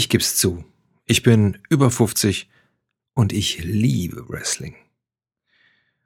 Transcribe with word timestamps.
Ich 0.00 0.08
geb's 0.08 0.34
zu. 0.36 0.64
Ich 1.04 1.22
bin 1.22 1.58
über 1.68 1.90
50 1.90 2.48
und 3.12 3.34
ich 3.34 3.62
liebe 3.62 4.30
Wrestling. 4.30 4.74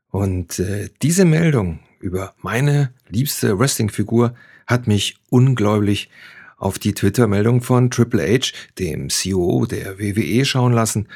Und 0.09 0.59
äh, 0.59 0.91
diese 1.01 1.25
Meldung 1.25 1.79
über 2.01 2.35
meine 2.43 2.93
liebste 3.09 3.57
Wrestling-Figur 3.57 4.35
hat 4.67 4.89
mich 4.89 5.19
ungläubig 5.31 6.11
auf 6.57 6.81
die 6.81 6.93
Twitter-Meldung 6.93 7.63
von 7.63 7.89
Triple 7.89 8.21
H, 8.21 8.51
dem 8.81 9.11
CEO 9.11 9.65
der 9.67 10.01
WWE, 10.01 10.45
schauen 10.45 10.73
lassen, 10.73 11.07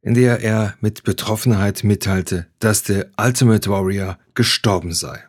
in 0.00 0.14
der 0.14 0.38
er 0.44 0.76
mit 0.80 1.02
Betroffenheit 1.02 1.82
mitteilte, 1.82 2.46
dass 2.60 2.84
der 2.84 3.10
Ultimate 3.18 3.68
Warrior 3.68 4.16
gestorben 4.34 4.92
sei. 4.92 5.24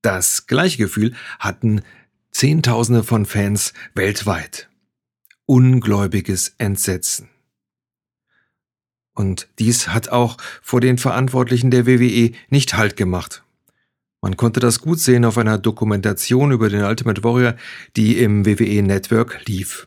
Das 0.00 0.46
gleiche 0.46 0.78
Gefühl 0.78 1.12
hatten 1.40 1.82
Zehntausende 2.30 3.02
von 3.02 3.26
Fans 3.26 3.72
weltweit. 3.96 4.68
Ungläubiges 5.46 6.54
Entsetzen. 6.58 7.28
Und 9.14 9.48
dies 9.58 9.88
hat 9.88 10.10
auch 10.10 10.36
vor 10.60 10.80
den 10.80 10.98
Verantwortlichen 10.98 11.70
der 11.70 11.86
WWE 11.86 12.32
nicht 12.50 12.76
Halt 12.76 12.96
gemacht. 12.96 13.42
Man 14.20 14.36
konnte 14.36 14.60
das 14.60 14.80
gut 14.80 14.98
sehen 14.98 15.24
auf 15.24 15.38
einer 15.38 15.58
Dokumentation 15.58 16.50
über 16.50 16.68
den 16.68 16.82
Ultimate 16.82 17.22
Warrior, 17.22 17.54
die 17.96 18.18
im 18.18 18.44
WWE 18.44 18.82
Network 18.82 19.46
lief. 19.46 19.86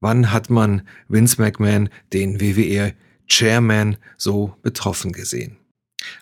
Wann 0.00 0.32
hat 0.32 0.48
man 0.48 0.82
Vince 1.08 1.40
McMahon, 1.40 1.88
den 2.12 2.40
WWE 2.40 2.94
Chairman, 3.28 3.96
so 4.16 4.56
betroffen 4.62 5.12
gesehen? 5.12 5.56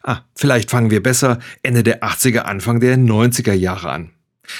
Ah, 0.02 0.22
vielleicht 0.34 0.70
fangen 0.70 0.90
wir 0.90 1.02
besser 1.02 1.38
Ende 1.62 1.82
der 1.82 2.02
80er, 2.02 2.40
Anfang 2.40 2.80
der 2.80 2.96
90er 2.96 3.52
Jahre 3.52 3.90
an. 3.90 4.10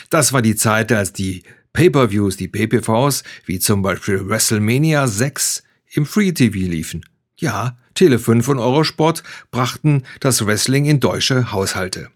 Das 0.09 0.33
war 0.33 0.43
die 0.43 0.57
Zeit, 0.57 0.93
als 0.93 1.13
die 1.13 1.43
Pay-per-Views, 1.73 2.37
die 2.37 2.49
PPVs, 2.49 3.23
wie 3.47 3.59
zum 3.59 3.83
Beispiel 3.83 4.29
WrestleMania 4.29 5.07
6 5.07 5.63
im 5.93 6.07
Free 6.07 6.33
TV 6.33 6.57
liefen. 6.57 7.05
Ja, 7.39 7.77
Tele5 7.97 8.51
und 8.51 8.59
Eurosport 8.59 9.23
brachten 9.51 10.05
das 10.21 10.45
Wrestling 10.45 10.85
in 10.85 11.01
deutsche 11.01 11.53
Haushalte. 11.53 12.11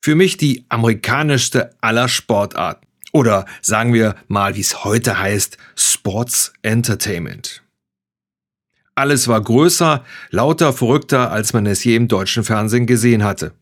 Für 0.00 0.14
mich 0.14 0.36
die 0.36 0.64
amerikanischste 0.68 1.74
aller 1.80 2.08
Sportarten. 2.08 2.86
Oder 3.12 3.46
sagen 3.60 3.92
wir 3.92 4.14
mal, 4.28 4.56
wie 4.56 4.60
es 4.60 4.84
heute 4.84 5.18
heißt, 5.18 5.56
Sports 5.74 6.52
Entertainment. 6.62 7.62
Alles 8.94 9.28
war 9.28 9.40
größer, 9.42 10.04
lauter, 10.30 10.72
verrückter, 10.72 11.30
als 11.32 11.52
man 11.52 11.66
es 11.66 11.84
je 11.84 11.96
im 11.96 12.08
deutschen 12.08 12.44
Fernsehen 12.44 12.86
gesehen 12.86 13.24
hatte. 13.24 13.52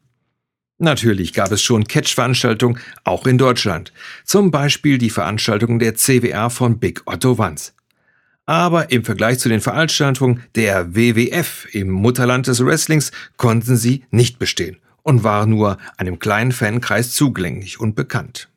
Natürlich 0.79 1.33
gab 1.33 1.53
es 1.53 1.63
schon 1.63 1.85
Catch-Veranstaltungen 1.85 2.81
auch 3.05 3.27
in 3.27 3.39
Deutschland, 3.39 3.93
zum 4.25 4.51
Beispiel 4.51 4.99
die 4.99 5.11
Veranstaltungen 5.11 5.79
der 5.79 5.95
CWR 5.95 6.51
von 6.51 6.79
Big 6.79 7.03
Otto 7.07 7.39
Wanz. 7.39 7.75
Aber 8.47 8.91
im 8.91 9.05
Vergleich 9.05 9.39
zu 9.39 9.49
den 9.49 9.61
Veranstaltungen 9.61 10.43
der 10.55 10.95
WWF 10.95 11.67
im 11.73 11.91
Mutterland 11.91 12.47
des 12.47 12.65
Wrestlings 12.65 13.13
konnten 13.37 13.77
sie 13.77 14.05
nicht 14.11 14.39
bestehen 14.39 14.79
und 15.03 15.23
waren 15.23 15.51
nur 15.51 15.79
einem 15.97 16.19
kleinen 16.19 16.53
Fankreis 16.53 17.13
zugänglich 17.13 17.79
und 17.79 17.95
bekannt. 17.95 18.49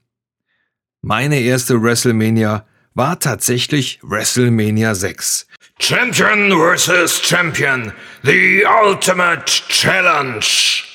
Meine 1.01 1.39
erste 1.39 1.81
WrestleMania 1.81 2.65
war 2.95 3.19
tatsächlich 3.19 3.99
WrestleMania 4.01 4.95
6. 4.95 5.47
Champion 5.79 6.51
vs. 6.51 7.21
Champion, 7.23 7.93
the 8.23 8.65
Ultimate 8.83 9.45
Challenge. 9.69 10.86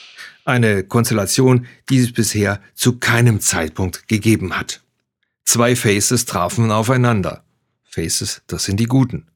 Eine 0.45 0.83
Konstellation, 0.83 1.67
die 1.89 1.99
es 1.99 2.13
bisher 2.13 2.61
zu 2.75 2.99
keinem 2.99 3.41
Zeitpunkt 3.41 4.09
gegeben 4.09 4.59
hat. 4.59 4.83
Zwei 5.45 5.77
Faces 5.77 6.25
trafen 6.25 6.71
aufeinander. 6.71 7.45
Faces, 7.85 8.43
das 8.47 8.65
sind 8.65 8.81
die 8.81 8.87
Guten. 8.87 9.29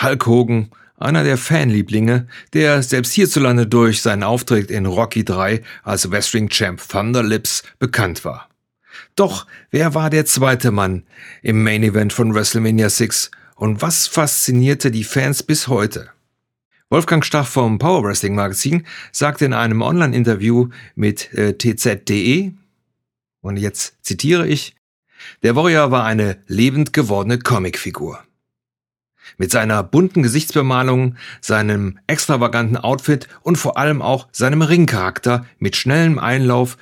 Hulk 0.00 0.26
Hogan, 0.26 0.70
einer 0.96 1.24
der 1.24 1.36
Fanlieblinge, 1.36 2.26
der 2.52 2.82
selbst 2.82 3.12
hierzulande 3.12 3.66
durch 3.66 4.00
seinen 4.00 4.22
Auftritt 4.22 4.70
in 4.70 4.86
Rocky 4.86 5.24
3 5.24 5.62
als 5.82 6.10
Wrestling 6.10 6.48
Champ 6.48 6.80
Thunder 6.86 7.22
Lips 7.22 7.62
bekannt 7.78 8.24
war. 8.24 8.48
Doch 9.16 9.46
wer 9.70 9.94
war 9.94 10.08
der 10.08 10.24
zweite 10.24 10.70
Mann 10.70 11.04
im 11.42 11.62
Main 11.62 11.82
Event 11.82 12.12
von 12.12 12.34
WrestleMania 12.34 12.88
6 12.88 13.30
und 13.56 13.82
was 13.82 14.06
faszinierte 14.06 14.90
die 14.90 15.04
Fans 15.04 15.42
bis 15.42 15.68
heute? 15.68 16.10
Wolfgang 16.92 17.24
Stach 17.24 17.46
vom 17.46 17.78
Power 17.78 18.02
Wrestling 18.02 18.34
Magazin 18.34 18.84
sagte 19.12 19.44
in 19.44 19.52
einem 19.52 19.80
Online-Interview 19.80 20.70
mit 20.96 21.32
äh, 21.34 21.56
tz.de, 21.56 22.50
und 23.42 23.56
jetzt 23.58 23.94
zitiere 24.02 24.48
ich, 24.48 24.74
der 25.44 25.54
Warrior 25.54 25.92
war 25.92 26.04
eine 26.04 26.38
lebend 26.48 26.92
gewordene 26.92 27.38
Comicfigur. 27.38 28.18
Mit 29.38 29.52
seiner 29.52 29.84
bunten 29.84 30.24
Gesichtsbemalung, 30.24 31.14
seinem 31.40 32.00
extravaganten 32.08 32.76
Outfit 32.76 33.28
und 33.42 33.54
vor 33.54 33.78
allem 33.78 34.02
auch 34.02 34.26
seinem 34.32 34.62
Ringcharakter 34.62 35.46
mit 35.60 35.76
schnellem 35.76 36.18
Einlauf, 36.18 36.76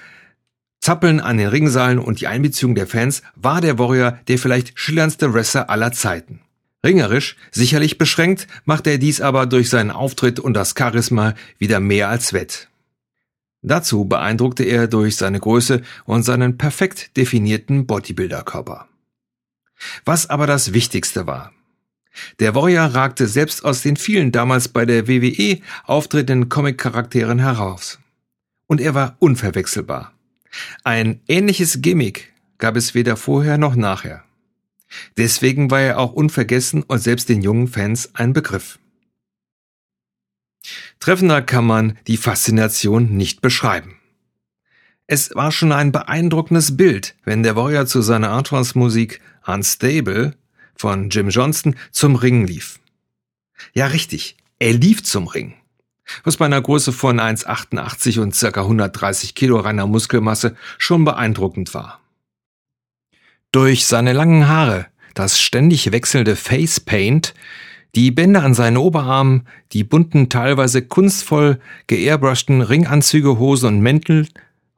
Zappeln 0.81 1.21
an 1.21 1.37
den 1.37 1.49
Ringseilen 1.49 1.99
und 1.99 2.23
die 2.23 2.29
Einbeziehung 2.29 2.75
der 2.75 2.87
Fans 2.87 3.21
war 3.37 3.61
der 3.61 3.79
Warrior 3.79 4.19
der 4.27 4.39
vielleicht 4.39 4.79
schillerndste 4.79 5.35
Wrestler 5.35 5.69
aller 5.69 5.93
Zeiten. 5.93 6.41
Ringerisch, 6.85 7.37
sicherlich 7.51 7.99
beschränkt, 7.99 8.47
macht 8.65 8.87
er 8.87 8.99
dies 8.99 9.21
aber 9.21 9.47
durch 9.47 9.69
seinen 9.69 9.91
Auftritt 9.91 10.39
und 10.39 10.55
das 10.55 10.75
Charisma 10.79 11.35
wieder 11.59 11.81
mehr 11.81 12.09
als 12.09 12.33
wett. 12.33 12.69
Dazu 13.63 14.05
beeindruckte 14.05 14.63
er 14.63 14.87
durch 14.87 15.17
seine 15.17 15.41
Größe 15.41 15.83
und 16.05 16.23
seinen 16.23 16.59
perfekt 16.59 17.17
definierten 17.17 17.87
Bodybuilder-Körper. 17.87 18.89
Was 20.05 20.31
aber 20.31 20.47
das 20.47 20.73
Wichtigste 20.73 21.27
war. 21.27 21.53
Der 22.39 22.55
Warrior 22.55 22.87
ragte 22.87 23.27
selbst 23.27 23.65
aus 23.65 23.83
den 23.83 23.97
vielen 23.97 24.33
damals 24.33 24.69
bei 24.69 24.87
der 24.87 25.09
WWE 25.09 25.61
auftretenden 25.85 26.49
Comic-Charakteren 26.49 27.39
heraus. 27.39 27.99
Und 28.67 28.81
er 28.81 28.95
war 28.95 29.17
unverwechselbar. 29.19 30.13
Ein 30.85 31.21
ähnliches 31.29 31.81
Gimmick 31.83 32.33
gab 32.59 32.77
es 32.77 32.95
weder 32.95 33.17
vorher 33.17 33.59
noch 33.59 33.77
nachher. 33.77 34.25
Deswegen 35.17 35.71
war 35.71 35.81
er 35.81 35.99
auch 35.99 36.13
unvergessen 36.13 36.83
und 36.83 36.99
selbst 36.99 37.29
den 37.29 37.43
jungen 37.43 37.69
Fans 37.69 38.15
ein 38.15 38.33
Begriff. 38.33 38.79
Treffender 41.01 41.43
kann 41.43 41.67
man 41.67 41.99
die 42.07 42.17
Faszination 42.17 43.17
nicht 43.17 43.41
beschreiben. 43.41 43.97
Es 45.07 45.35
war 45.35 45.53
schon 45.53 45.73
ein 45.73 45.93
beeindruckendes 45.93 46.77
Bild, 46.77 47.15
wenn 47.25 47.43
der 47.43 47.57
Warrior 47.57 47.87
zu 47.87 48.03
seiner 48.03 48.31
Arthouse-Musik 48.31 49.21
Unstable 49.47 50.35
von 50.75 51.09
Jim 51.09 51.31
Johnston 51.31 51.77
zum 51.91 52.15
Ring 52.15 52.47
lief. 52.47 52.79
Ja, 53.73 53.87
richtig, 53.87 54.37
er 54.59 54.75
lief 54.75 55.03
zum 55.03 55.27
Ring. 55.27 55.55
Was 56.25 56.37
bei 56.37 56.47
einer 56.47 56.61
Größe 56.61 56.93
von 56.93 57.21
1,88 57.21 58.21
und 58.21 58.39
ca. 58.39 58.61
130 58.61 59.35
Kilo 59.35 59.59
reiner 59.59 59.87
Muskelmasse 59.87 60.57
schon 60.77 61.05
beeindruckend 61.05 61.75
war. 61.75 62.01
Durch 63.51 63.87
seine 63.87 64.13
langen 64.13 64.47
Haare, 64.47 64.87
das 65.15 65.41
ständig 65.41 65.91
wechselnde 65.91 66.37
Face 66.37 66.81
Paint, 66.81 67.35
die 67.95 68.11
Bänder 68.11 68.43
an 68.43 68.53
seinen 68.53 68.77
Oberarmen, 68.77 69.47
die 69.73 69.85
bunten, 69.85 70.29
teilweise 70.29 70.83
kunstvoll 70.83 71.59
geairbrushten 71.87 72.61
Ringanzüge, 72.61 73.39
Hosen 73.39 73.67
und 73.69 73.81
Mäntel 73.81 74.29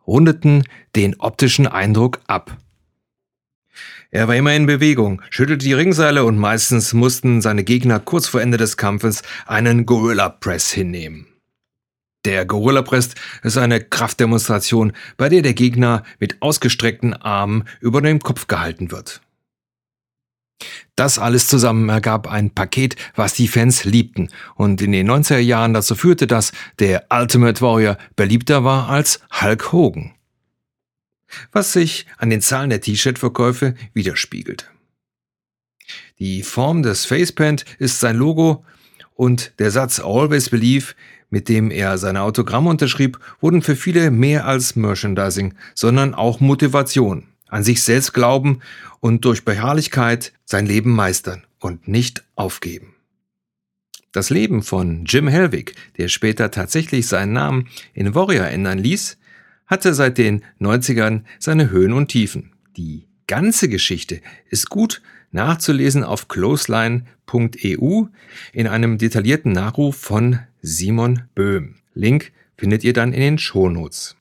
rundeten 0.06 0.62
den 0.94 1.18
optischen 1.18 1.66
Eindruck 1.66 2.20
ab. 2.28 2.56
Er 4.12 4.28
war 4.28 4.36
immer 4.36 4.54
in 4.54 4.66
Bewegung, 4.66 5.20
schüttelte 5.30 5.64
die 5.64 5.72
Ringseile 5.72 6.24
und 6.24 6.38
meistens 6.38 6.92
mussten 6.94 7.40
seine 7.40 7.64
Gegner 7.64 7.98
kurz 7.98 8.28
vor 8.28 8.40
Ende 8.40 8.56
des 8.56 8.76
Kampfes 8.76 9.22
einen 9.46 9.84
Gorilla 9.84 10.28
Press 10.28 10.70
hinnehmen. 10.70 11.29
Der 12.24 12.44
Gorilla 12.44 12.82
Press 12.82 13.14
ist 13.42 13.56
eine 13.56 13.80
Kraftdemonstration, 13.80 14.92
bei 15.16 15.28
der 15.28 15.42
der 15.42 15.54
Gegner 15.54 16.04
mit 16.18 16.42
ausgestreckten 16.42 17.14
Armen 17.14 17.64
über 17.80 18.02
dem 18.02 18.20
Kopf 18.20 18.46
gehalten 18.46 18.90
wird. 18.90 19.22
Das 20.94 21.18
alles 21.18 21.48
zusammen 21.48 21.88
ergab 21.88 22.28
ein 22.28 22.50
Paket, 22.50 22.96
was 23.14 23.32
die 23.32 23.48
Fans 23.48 23.84
liebten 23.84 24.28
und 24.54 24.82
in 24.82 24.92
den 24.92 25.10
90er 25.10 25.38
Jahren 25.38 25.72
dazu 25.72 25.94
führte, 25.94 26.26
dass 26.26 26.52
der 26.78 27.06
Ultimate 27.10 27.62
Warrior 27.62 27.96
beliebter 28.16 28.64
war 28.64 28.90
als 28.90 29.20
Hulk 29.40 29.72
Hogan. 29.72 30.12
Was 31.52 31.72
sich 31.72 32.06
an 32.18 32.28
den 32.28 32.42
Zahlen 32.42 32.68
der 32.68 32.82
T-Shirt-Verkäufe 32.82 33.74
widerspiegelt. 33.94 34.70
Die 36.18 36.42
Form 36.42 36.82
des 36.82 37.06
Facepaint 37.06 37.64
ist 37.78 38.00
sein 38.00 38.16
Logo 38.16 38.64
und 39.14 39.58
der 39.58 39.70
Satz 39.70 40.00
Always 40.00 40.50
Believe 40.50 40.94
mit 41.30 41.48
dem 41.48 41.70
er 41.70 41.96
seine 41.96 42.22
Autogramme 42.22 42.68
unterschrieb, 42.68 43.18
wurden 43.40 43.62
für 43.62 43.76
viele 43.76 44.10
mehr 44.10 44.46
als 44.46 44.76
Merchandising, 44.76 45.54
sondern 45.74 46.14
auch 46.14 46.40
Motivation, 46.40 47.28
an 47.48 47.64
sich 47.64 47.82
selbst 47.82 48.12
glauben 48.12 48.60
und 49.00 49.24
durch 49.24 49.44
Beharrlichkeit 49.44 50.32
sein 50.44 50.66
Leben 50.66 50.94
meistern 50.94 51.44
und 51.58 51.88
nicht 51.88 52.24
aufgeben. 52.34 52.94
Das 54.12 54.30
Leben 54.30 54.62
von 54.62 55.04
Jim 55.04 55.28
Helwig, 55.28 55.74
der 55.96 56.08
später 56.08 56.50
tatsächlich 56.50 57.06
seinen 57.06 57.32
Namen 57.32 57.68
in 57.94 58.14
Warrior 58.14 58.46
ändern 58.46 58.78
ließ, 58.78 59.18
hatte 59.66 59.94
seit 59.94 60.18
den 60.18 60.42
90ern 60.60 61.22
seine 61.38 61.70
Höhen 61.70 61.92
und 61.92 62.08
Tiefen. 62.08 62.52
Die 62.76 63.06
ganze 63.30 63.68
Geschichte 63.68 64.20
ist 64.48 64.70
gut 64.70 65.02
nachzulesen 65.30 66.02
auf 66.02 66.26
closeline.eu 66.26 68.06
in 68.52 68.66
einem 68.66 68.98
detaillierten 68.98 69.52
Nachruf 69.52 69.94
von 69.94 70.40
Simon 70.62 71.22
Böhm. 71.36 71.76
Link 71.94 72.32
findet 72.58 72.82
ihr 72.82 72.92
dann 72.92 73.12
in 73.12 73.20
den 73.20 73.38
Shownotes. 73.38 74.16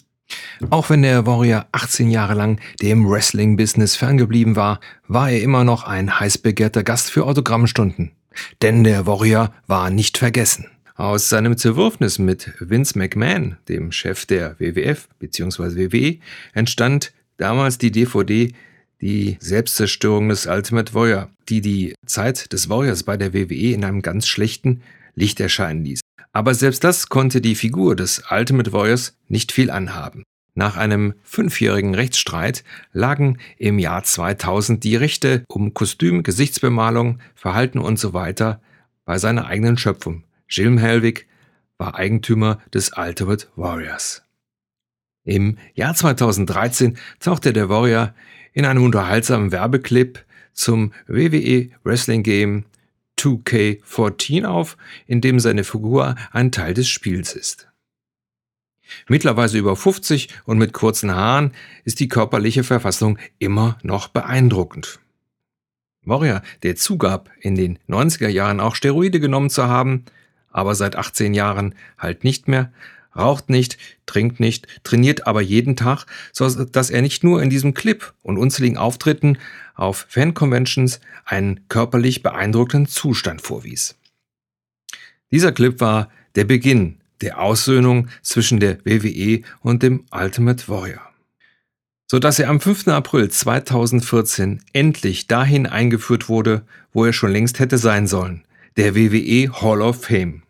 Auch 0.70 0.92
wenn 0.92 1.02
der 1.02 1.26
Warrior 1.26 1.66
18 1.72 2.12
Jahre 2.12 2.36
lang 2.36 2.62
dem 2.84 3.10
Wrestling-Business 3.10 3.96
ferngeblieben 3.96 4.56
war, 4.56 4.80
war 5.08 5.32
er 5.32 5.42
immer 5.42 5.64
noch 5.64 5.86
ein 5.86 6.20
heiß 6.20 6.38
begehrter 6.38 6.84
Gast 6.84 7.10
für 7.10 7.26
Autogrammstunden. 7.26 8.12
Denn 8.62 8.84
der 8.84 9.08
Warrior 9.08 9.52
war 9.66 9.90
nicht 9.90 10.20
vergessen. 10.20 10.68
Aus 10.94 11.30
seinem 11.30 11.58
Zerwürfnis 11.58 12.20
mit 12.20 12.54
Vince 12.60 12.96
McMahon, 12.96 13.58
dem 13.70 13.92
Chef 13.92 14.28
der 14.28 14.60
WWF 14.60 15.10
bzw. 15.18 15.92
WWE, 15.92 16.20
entstand 16.54 17.12
damals 17.38 17.80
die 17.80 17.90
DVD 17.90 18.54
Die 19.02 19.38
Selbstzerstörung 19.40 20.30
des 20.30 20.46
Ultimate 20.46 20.94
Warrior, 20.94 21.30
die 21.48 21.62
die 21.62 21.96
Zeit 22.06 22.52
des 22.52 22.70
Warriors 22.70 23.04
bei 23.04 23.16
der 23.16 23.34
WWE 23.34 23.74
in 23.74 23.86
einem 23.86 24.02
ganz 24.02 24.28
schlechten 24.28 24.82
Licht 25.16 25.40
erscheinen 25.40 25.86
ließ. 25.86 26.02
Aber 26.34 26.54
selbst 26.54 26.84
das 26.84 27.10
konnte 27.10 27.42
die 27.42 27.56
Figur 27.56 27.96
des 27.96 28.24
Ultimate 28.30 28.74
Warriors 28.74 29.18
nicht 29.28 29.52
viel 29.52 29.72
anhaben. 29.72 30.24
Nach 30.54 30.76
einem 30.76 31.14
fünfjährigen 31.24 31.96
Rechtsstreit 31.96 32.66
lagen 32.92 33.38
im 33.58 33.80
Jahr 33.80 34.04
2000 34.04 34.84
die 34.84 34.98
Rechte 34.98 35.46
um 35.48 35.74
Kostüm, 35.74 36.22
Gesichtsbemalung, 36.22 37.20
Verhalten 37.36 37.80
usw. 37.80 38.34
So 38.38 38.56
bei 39.06 39.18
seiner 39.18 39.48
eigenen 39.48 39.78
Schöpfung. 39.78 40.24
Jim 40.50 40.78
Helwig 40.78 41.28
war 41.78 41.96
Eigentümer 41.96 42.60
des 42.74 42.92
Ultimate 42.98 43.48
Warriors. 43.56 44.24
Im 45.30 45.60
Jahr 45.76 45.94
2013 45.94 46.98
tauchte 47.20 47.54
der 47.54 47.70
Warrior 47.70 48.16
in 48.52 48.66
einem 48.66 48.84
unterhaltsamen 48.84 49.52
Werbeclip 49.52 50.26
zum 50.54 50.92
WWE 51.06 51.70
Wrestling 51.84 52.24
Game 52.24 52.66
2K14 53.20 54.46
auf, 54.46 54.76
in 55.06 55.22
dem 55.22 55.40
seine 55.40 55.64
Figur 55.64 56.16
ein 56.32 56.52
Teil 56.52 56.74
des 56.74 56.90
Spiels 56.90 57.34
ist. 57.34 57.68
Mittlerweile 59.08 59.56
über 59.56 59.76
50 59.76 60.30
und 60.46 60.58
mit 60.58 60.74
kurzen 60.74 61.14
Haaren 61.14 61.52
ist 61.84 62.00
die 62.00 62.08
körperliche 62.08 62.64
Verfassung 62.64 63.20
immer 63.38 63.78
noch 63.84 64.08
beeindruckend. 64.08 65.00
Warrior, 66.02 66.42
der 66.64 66.76
zugab, 66.76 67.30
in 67.40 67.54
den 67.54 67.78
90er 67.88 68.30
Jahren 68.30 68.60
auch 68.60 68.74
Steroide 68.74 69.20
genommen 69.20 69.52
zu 69.52 69.68
haben, 69.68 70.06
aber 70.50 70.74
seit 70.74 70.96
18 70.96 71.36
Jahren 71.36 71.76
halt 72.00 72.24
nicht 72.24 72.48
mehr, 72.48 72.72
raucht 73.16 73.50
nicht, 73.50 73.78
trinkt 74.06 74.40
nicht, 74.40 74.68
trainiert 74.84 75.28
aber 75.28 75.42
jeden 75.42 75.76
Tag, 75.76 76.06
so 76.32 76.50
dass 76.50 76.90
er 76.90 77.02
nicht 77.02 77.24
nur 77.24 77.42
in 77.42 77.50
diesem 77.50 77.74
Clip 77.74 78.14
und 78.22 78.38
unzähligen 78.38 78.78
Auftritten 78.78 79.38
auf 79.76 80.06
Fan-Conventions 80.10 81.00
einen 81.26 81.68
körperlich 81.70 82.24
beeindruckenden 82.24 82.88
Zustand 82.88 83.42
vorwies. 83.42 83.96
Dieser 85.32 85.52
Clip 85.52 85.80
war 85.80 86.10
der 86.36 86.46
Beginn 86.46 86.98
der 87.22 87.40
Aussöhnung 87.40 88.08
zwischen 88.22 88.60
der 88.60 88.84
WWE 88.86 89.42
und 89.62 89.84
dem 89.84 90.06
Ultimate 90.12 90.68
Warrior. 90.68 91.02
So 92.08 92.18
dass 92.18 92.40
er 92.40 92.50
am 92.50 92.60
5. 92.60 92.88
April 92.88 93.30
2014 93.30 94.64
endlich 94.74 95.28
dahin 95.28 95.68
eingeführt 95.68 96.28
wurde, 96.28 96.64
wo 96.92 97.06
er 97.06 97.14
schon 97.14 97.32
längst 97.32 97.60
hätte 97.60 97.78
sein 97.78 98.08
sollen, 98.08 98.44
der 98.78 98.96
WWE 98.96 99.62
Hall 99.62 99.82
of 99.82 100.04
Fame. 100.04 100.42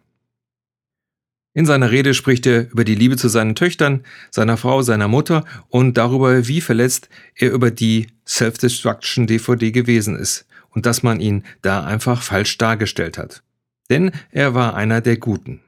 In 1.54 1.66
seiner 1.66 1.92
Rede 1.92 2.14
spricht 2.14 2.46
er 2.46 2.70
über 2.72 2.84
die 2.84 2.96
Liebe 2.96 3.18
zu 3.18 3.28
seinen 3.28 3.56
Töchtern, 3.56 4.04
seiner 4.30 4.56
Frau, 4.56 4.82
seiner 4.82 5.08
Mutter 5.08 5.46
und 5.68 5.98
darüber, 5.98 6.48
wie 6.48 6.62
verletzt 6.62 7.10
er 7.36 7.52
über 7.52 7.72
die 7.72 8.08
Self-Destruction 8.28 9.26
DVD 9.26 9.72
gewesen 9.72 10.16
ist 10.16 10.46
und 10.70 10.86
dass 10.86 11.02
man 11.02 11.20
ihn 11.20 11.44
da 11.62 11.84
einfach 11.84 12.22
falsch 12.22 12.58
dargestellt 12.58 13.18
hat. 13.18 13.42
Denn 13.90 14.12
er 14.32 14.54
war 14.54 14.76
einer 14.76 15.02
der 15.02 15.18
Guten. 15.18 15.62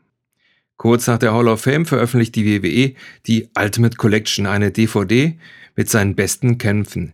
Kurz 0.78 1.08
nach 1.08 1.18
der 1.18 1.34
Hall 1.34 1.48
of 1.48 1.62
Fame 1.62 1.86
veröffentlicht 1.86 2.36
die 2.36 2.46
WWE 2.46 2.96
die 3.26 3.50
Ultimate 3.58 3.98
Collection, 3.98 4.46
eine 4.46 4.72
DVD 4.72 5.38
mit 5.76 5.90
seinen 5.90 6.16
besten 6.16 6.58
Kämpfen, 6.58 7.14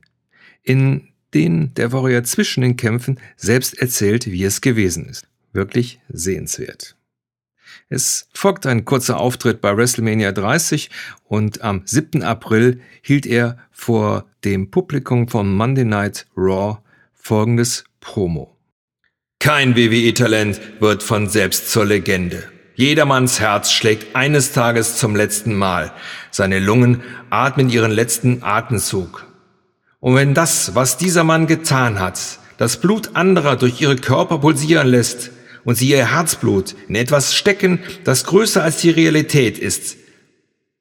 in 0.63 1.07
denen 1.33 1.73
der 1.75 1.91
Warrior 1.93 2.23
zwischen 2.23 2.61
den 2.61 2.77
Kämpfen 2.77 3.19
selbst 3.37 3.77
erzählt, 3.81 4.25
wie 4.27 4.43
es 4.43 4.61
gewesen 4.61 5.07
ist. 5.07 5.27
Wirklich 5.53 5.99
sehenswert. 6.09 6.96
Es 7.89 8.29
folgt 8.33 8.65
ein 8.65 8.85
kurzer 8.85 9.19
Auftritt 9.19 9.61
bei 9.61 9.75
WrestleMania 9.75 10.31
30 10.31 10.89
und 11.23 11.61
am 11.61 11.81
7. 11.85 12.23
April 12.23 12.81
hielt 13.01 13.25
er 13.25 13.57
vor 13.71 14.25
dem 14.43 14.71
Publikum 14.71 15.27
von 15.27 15.53
Monday 15.53 15.85
Night 15.85 16.27
Raw 16.35 16.79
folgendes 17.13 17.83
Promo. 17.99 18.57
Kein 19.39 19.75
WWE-Talent 19.75 20.59
wird 20.79 21.03
von 21.03 21.29
selbst 21.29 21.71
zur 21.71 21.85
Legende. 21.85 22.43
Jedermanns 22.75 23.39
Herz 23.39 23.71
schlägt 23.71 24.15
eines 24.15 24.51
Tages 24.51 24.97
zum 24.97 25.15
letzten 25.15 25.55
Mal. 25.55 25.91
Seine 26.31 26.59
Lungen 26.59 27.01
atmen 27.29 27.69
ihren 27.69 27.91
letzten 27.91 28.43
Atemzug. 28.43 29.25
Und 29.99 30.15
wenn 30.15 30.33
das, 30.33 30.75
was 30.75 30.97
dieser 30.97 31.23
Mann 31.23 31.47
getan 31.47 31.99
hat, 31.99 32.39
das 32.57 32.79
Blut 32.79 33.15
anderer 33.15 33.55
durch 33.55 33.81
ihre 33.81 33.95
Körper 33.95 34.39
pulsieren 34.39 34.87
lässt, 34.87 35.31
und 35.67 35.75
sie 35.75 35.89
ihr 35.89 36.11
Herzblut 36.11 36.75
in 36.87 36.95
etwas 36.95 37.35
stecken, 37.35 37.79
das 38.05 38.23
größer 38.23 38.63
als 38.63 38.77
die 38.77 38.89
Realität 38.89 39.59
ist. 39.59 39.97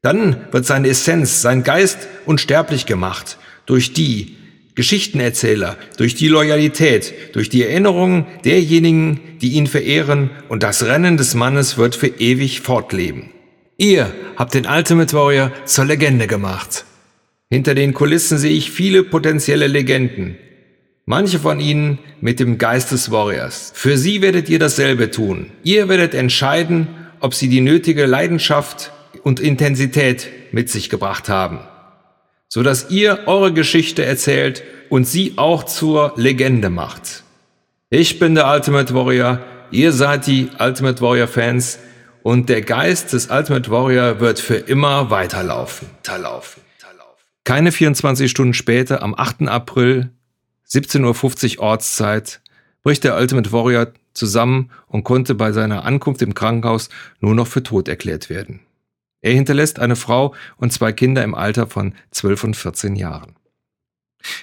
Dann 0.01 0.37
wird 0.53 0.65
seine 0.65 0.87
Essenz, 0.87 1.43
sein 1.43 1.65
Geist 1.65 2.07
unsterblich 2.25 2.87
gemacht 2.87 3.37
durch 3.67 3.95
die 3.95 4.37
Geschichtenerzähler, 4.77 5.77
durch 5.97 6.15
die 6.15 6.29
Loyalität, 6.29 7.15
durch 7.33 7.49
die 7.49 7.65
Erinnerungen 7.65 8.27
derjenigen, 8.45 9.19
die 9.41 9.55
ihn 9.55 9.67
verehren 9.67 10.31
und 10.49 10.63
das 10.63 10.85
Rennen 10.85 11.17
des 11.17 11.35
Mannes 11.35 11.77
wird 11.77 11.97
für 11.97 12.07
ewig 12.07 12.61
fortleben. 12.61 13.31
Ihr 13.79 14.15
habt 14.37 14.55
den 14.55 14.67
Ultimate 14.67 15.13
Warrior 15.17 15.51
zur 15.65 15.87
Legende 15.87 16.29
gemacht. 16.29 16.85
Hinter 17.51 17.75
den 17.75 17.93
Kulissen 17.93 18.39
sehe 18.39 18.57
ich 18.57 18.71
viele 18.71 19.03
potenzielle 19.03 19.67
Legenden. 19.67 20.37
Manche 21.09 21.39
von 21.39 21.61
ihnen 21.61 22.01
mit 22.21 22.41
dem 22.41 22.59
Geist 22.59 22.91
des 22.91 23.13
Warriors. 23.13 23.71
Für 23.77 23.97
sie 23.97 24.23
werdet 24.23 24.49
ihr 24.49 24.59
dasselbe 24.59 25.13
tun. 25.13 25.53
Ihr 25.63 25.89
werdet 25.89 26.15
entscheiden, 26.15 26.89
ob 27.21 27.33
sie 27.33 27.49
die 27.49 27.61
nötige 27.61 28.07
Leidenschaft 28.07 28.91
und 29.23 29.39
Intensität 29.39 30.27
mit 30.51 30.69
sich 30.69 30.91
gebracht 30.91 31.29
haben, 31.29 31.61
so 32.49 32.65
dass 32.65 32.91
ihr 32.91 33.21
eure 33.27 33.53
Geschichte 33.53 34.05
erzählt 34.05 34.65
und 34.89 35.07
sie 35.07 35.35
auch 35.37 35.63
zur 35.63 36.13
Legende 36.17 36.71
macht. 36.71 37.23
Ich 37.89 38.19
bin 38.19 38.35
der 38.35 38.51
Ultimate 38.51 38.93
Warrior, 38.93 39.39
ihr 39.71 39.93
seid 39.93 40.27
die 40.27 40.49
Ultimate 40.59 41.01
Warrior 41.01 41.29
Fans 41.29 41.79
und 42.25 42.49
der 42.49 42.63
Geist 42.63 43.13
des 43.13 43.31
Ultimate 43.31 43.71
Warrior 43.71 44.19
wird 44.19 44.41
für 44.41 44.57
immer 44.57 45.09
weiterlaufen. 45.11 45.89
Keine 47.45 47.71
24 47.71 48.29
Stunden 48.29 48.55
später, 48.55 49.05
am 49.05 49.15
8. 49.15 49.43
April 49.43 50.11
17.50 50.69 51.59
Uhr 51.59 51.63
Ortszeit 51.63 52.41
bricht 52.83 53.05
der 53.05 53.17
Ultimate 53.17 53.53
Warrior 53.53 53.93
zusammen 54.15 54.71
und 54.89 55.05
konnte 55.05 55.35
bei 55.35 55.53
seiner 55.53 55.85
Ankunft 55.85 56.23
im 56.23 56.35
Krankenhaus 56.35 56.89
nur 57.21 57.35
noch 57.35 57.47
für 57.47 57.63
tot 57.63 57.89
erklärt 57.89 58.31
werden. 58.31 58.61
Er 59.21 59.33
hinterlässt 59.33 59.79
eine 59.79 59.97
Frau 59.97 60.35
und 60.57 60.73
zwei 60.73 60.93
Kinder 60.93 61.25
im 61.25 61.35
Alter 61.35 61.67
von 61.67 61.95
12 62.13 62.45
und 62.45 62.57
14 62.57 62.97
Jahren. 62.97 63.35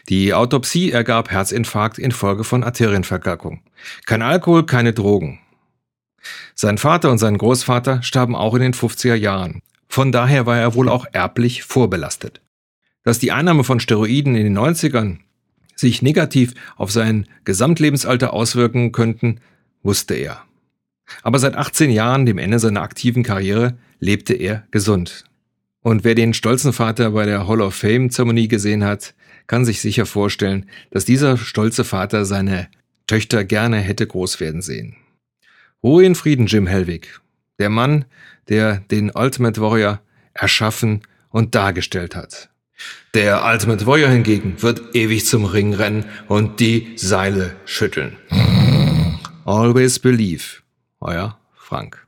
Die 0.10 0.34
Autopsie 0.34 0.92
ergab 0.92 1.32
Herzinfarkt 1.32 2.00
infolge 2.00 2.44
von 2.44 2.64
Arterienverkalkung. 2.64 3.62
Kein 4.06 4.22
Alkohol, 4.22 4.66
keine 4.66 4.94
Drogen. 4.94 5.40
Sein 6.56 6.78
Vater 6.78 7.12
und 7.12 7.18
sein 7.18 7.38
Großvater 7.38 8.02
starben 8.02 8.36
auch 8.36 8.56
in 8.56 8.62
den 8.62 8.74
50er 8.74 9.16
Jahren. 9.16 9.62
Von 9.90 10.12
daher 10.12 10.46
war 10.46 10.58
er 10.58 10.74
wohl 10.74 10.90
auch 10.90 11.06
erblich 11.12 11.64
vorbelastet. 11.64 12.42
Dass 13.04 13.20
die 13.20 13.32
Einnahme 13.32 13.64
von 13.64 13.80
Steroiden 13.80 14.36
in 14.36 14.46
den 14.46 14.58
90ern 14.58 15.20
sich 15.76 16.02
negativ 16.02 16.54
auf 16.76 16.92
sein 16.92 17.28
Gesamtlebensalter 17.46 18.34
auswirken 18.34 18.92
könnten, 18.92 19.40
wusste 19.82 20.14
er. 20.14 20.44
Aber 21.22 21.40
seit 21.40 21.56
18 21.56 21.92
Jahren, 21.92 22.26
dem 22.26 22.38
Ende 22.38 22.60
seiner 22.60 22.82
aktiven 22.82 23.24
Karriere, 23.24 23.78
lebte 24.00 24.34
er 24.34 24.66
gesund. 24.72 25.26
Und 25.82 26.04
wer 26.04 26.16
den 26.16 26.34
stolzen 26.34 26.74
Vater 26.74 27.12
bei 27.12 27.26
der 27.26 27.48
Hall 27.48 27.62
of 27.62 27.76
Fame-Zeremonie 27.76 28.48
gesehen 28.48 28.84
hat, 28.84 29.14
kann 29.48 29.66
sich 29.66 29.82
sicher 29.82 30.06
vorstellen, 30.06 30.70
dass 30.92 31.06
dieser 31.06 31.38
stolze 31.38 31.84
Vater 31.84 32.26
seine 32.26 32.70
Töchter 33.08 33.44
gerne 33.44 33.78
hätte 33.78 34.08
groß 34.08 34.40
werden 34.40 34.62
sehen. 34.62 34.96
Ruhe 35.84 36.06
in 36.06 36.16
Frieden, 36.16 36.48
Jim 36.48 36.68
Helwig. 36.68 37.20
Der 37.60 37.70
Mann, 37.70 38.06
der 38.48 38.78
den 38.92 39.12
Ultimate 39.14 39.60
Warrior 39.60 40.02
erschaffen 40.34 41.02
und 41.30 41.56
dargestellt 41.56 42.16
hat. 42.16 42.50
Der 43.14 43.46
Ultimate 43.46 43.86
Warrior 43.86 44.10
hingegen 44.10 44.62
wird 44.62 44.96
ewig 44.96 45.26
zum 45.26 45.46
Ring 45.46 45.74
rennen 45.74 46.06
und 46.28 46.60
die 46.60 46.94
Seile 46.96 47.56
schütteln. 47.66 48.18
Always 49.46 50.00
believe. 50.00 50.62
Euer 51.00 51.38
Frank. 51.56 52.06